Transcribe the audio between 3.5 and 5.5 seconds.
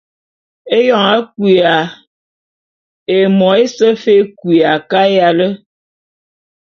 ése fe é kuya kayale.